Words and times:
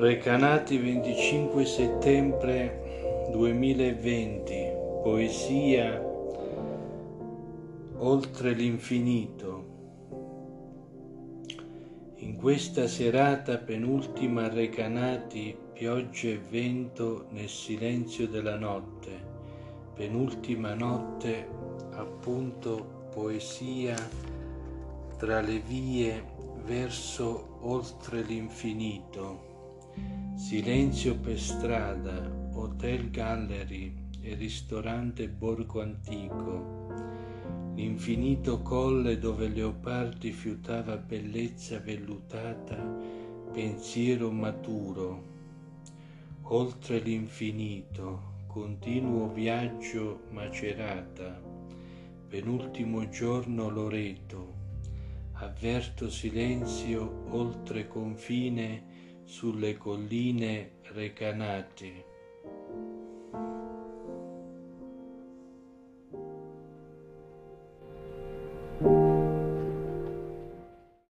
Recanati 0.00 0.78
25 0.78 1.62
settembre 1.66 3.28
2020, 3.32 4.72
poesia 5.02 6.02
Oltre 7.98 8.52
l'infinito. 8.54 9.64
In 12.14 12.34
questa 12.36 12.86
serata 12.86 13.58
penultima 13.58 14.48
recanati 14.48 15.54
pioggia 15.74 16.28
e 16.28 16.40
vento 16.48 17.26
nel 17.32 17.50
silenzio 17.50 18.26
della 18.26 18.56
notte, 18.56 19.10
penultima 19.92 20.72
notte 20.72 21.46
appunto 21.90 23.08
poesia 23.12 23.96
tra 25.18 25.42
le 25.42 25.58
vie 25.58 26.24
verso 26.64 27.58
oltre 27.60 28.22
l'infinito 28.22 29.49
Silenzio 30.50 31.16
per 31.16 31.38
strada, 31.38 32.28
hotel 32.54 33.08
gallery 33.10 33.94
e 34.20 34.34
ristorante 34.34 35.28
borgo 35.28 35.80
antico. 35.80 36.88
L'infinito 37.76 38.60
colle 38.60 39.20
dove 39.20 39.46
leopardi 39.46 40.32
fiutava 40.32 40.96
bellezza 40.96 41.78
vellutata, 41.78 42.74
pensiero 43.52 44.32
maturo. 44.32 45.22
Oltre 46.42 46.98
l'infinito, 46.98 48.42
continuo 48.48 49.28
viaggio 49.28 50.22
macerata, 50.30 51.40
penultimo 52.26 53.08
giorno 53.08 53.68
Loreto, 53.68 54.54
avverto 55.34 56.10
silenzio 56.10 57.26
oltre 57.28 57.86
confine 57.86 58.89
sulle 59.30 59.76
colline 59.78 60.82
recanate 60.92 62.09